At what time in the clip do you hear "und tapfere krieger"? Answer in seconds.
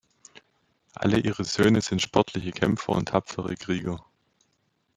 2.93-4.03